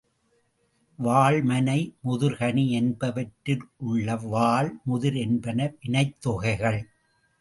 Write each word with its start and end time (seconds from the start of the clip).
வாழ் 0.97 1.41
மனை, 1.41 1.95
முதிர் 2.01 2.37
கனி 2.37 2.63
என்பவற்றில் 2.71 3.61
உள்ள 3.77 4.15
வாழ், 4.15 4.79
முதிர் 4.83 5.15
என்பன 5.15 5.73
வினைத் 5.81 6.21
தொகைகள். 6.21 6.81